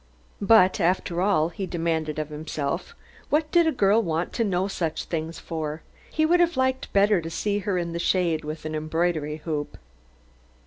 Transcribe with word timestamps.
But, 0.41 0.79
after 0.79 1.21
all, 1.21 1.49
he 1.49 1.67
demanded 1.67 2.17
of 2.17 2.29
himself, 2.29 2.95
what 3.29 3.51
did 3.51 3.67
a 3.67 3.71
girl 3.71 4.01
want 4.01 4.33
to 4.33 4.43
know 4.43 4.67
such 4.67 5.03
things 5.03 5.37
for? 5.37 5.83
He 6.09 6.25
would 6.25 6.39
have 6.39 6.57
liked 6.57 6.91
better 6.91 7.21
to 7.21 7.29
see 7.29 7.59
her 7.59 7.77
in 7.77 7.93
the 7.93 7.99
shade 7.99 8.43
with 8.43 8.65
an 8.65 8.73
embroidery 8.73 9.37
hoop. 9.45 9.77